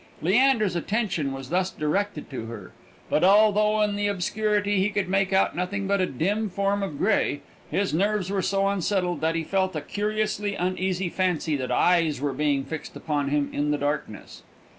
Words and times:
Leander's 0.23 0.75
attention 0.75 1.31
was 1.31 1.51
thus 1.51 1.69
directed 1.69 2.27
to 2.31 2.47
her; 2.47 2.71
but, 3.07 3.23
although 3.23 3.83
in 3.83 3.95
the 3.95 4.07
obscurity 4.07 4.79
he 4.79 4.89
could 4.89 5.07
make 5.07 5.31
out 5.31 5.55
nothing 5.55 5.85
but 5.85 6.01
a 6.01 6.07
dim 6.07 6.49
form 6.49 6.81
of 6.81 6.97
grey, 6.97 7.41
his 7.69 7.93
nerves 7.93 8.31
were 8.31 8.41
so 8.41 8.67
unsettled 8.67 9.21
that 9.21 9.35
he 9.35 9.43
felt 9.43 9.75
a 9.75 9.81
curiously 9.81 10.55
uneasy 10.55 11.07
fancy 11.07 11.55
that 11.55 11.71
eyes 11.71 12.19
were 12.19 12.33
being 12.33 12.63
fixed 12.65 12.95
upon 12.95 13.27
him 13.29 13.51
in 13.53 13.69
the 13.69 13.77
darkness. 13.77 14.41